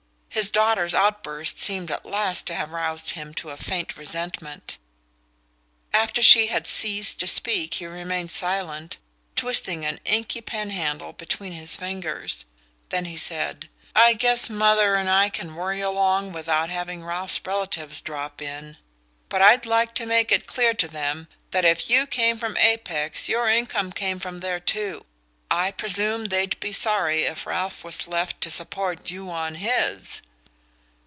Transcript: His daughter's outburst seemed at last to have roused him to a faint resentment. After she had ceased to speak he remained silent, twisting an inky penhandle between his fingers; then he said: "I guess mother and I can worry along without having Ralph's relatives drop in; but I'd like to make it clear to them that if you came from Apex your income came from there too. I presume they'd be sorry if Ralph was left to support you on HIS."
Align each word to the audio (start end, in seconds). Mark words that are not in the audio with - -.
His 0.33 0.49
daughter's 0.49 0.93
outburst 0.95 1.57
seemed 1.59 1.91
at 1.91 2.05
last 2.05 2.47
to 2.47 2.55
have 2.55 2.71
roused 2.71 3.11
him 3.11 3.33
to 3.35 3.49
a 3.49 3.57
faint 3.57 3.97
resentment. 3.97 4.77
After 5.93 6.21
she 6.21 6.47
had 6.47 6.65
ceased 6.65 7.19
to 7.19 7.27
speak 7.27 7.75
he 7.75 7.85
remained 7.85 8.31
silent, 8.31 8.97
twisting 9.35 9.85
an 9.85 9.99
inky 10.05 10.41
penhandle 10.41 11.11
between 11.13 11.51
his 11.51 11.75
fingers; 11.75 12.45
then 12.89 13.05
he 13.05 13.17
said: 13.17 13.67
"I 13.93 14.13
guess 14.13 14.49
mother 14.49 14.95
and 14.95 15.09
I 15.09 15.29
can 15.29 15.53
worry 15.53 15.81
along 15.81 16.31
without 16.31 16.69
having 16.69 17.03
Ralph's 17.03 17.41
relatives 17.45 17.99
drop 18.01 18.41
in; 18.41 18.77
but 19.27 19.41
I'd 19.41 19.65
like 19.65 19.93
to 19.95 20.05
make 20.07 20.31
it 20.31 20.47
clear 20.47 20.73
to 20.75 20.87
them 20.87 21.27
that 21.51 21.65
if 21.65 21.89
you 21.89 22.07
came 22.07 22.39
from 22.39 22.57
Apex 22.57 23.27
your 23.27 23.49
income 23.49 23.91
came 23.91 24.17
from 24.17 24.39
there 24.39 24.61
too. 24.61 25.05
I 25.53 25.69
presume 25.71 26.25
they'd 26.25 26.57
be 26.61 26.71
sorry 26.71 27.23
if 27.25 27.45
Ralph 27.45 27.83
was 27.83 28.07
left 28.07 28.39
to 28.41 28.49
support 28.49 29.11
you 29.11 29.29
on 29.29 29.55
HIS." 29.55 30.21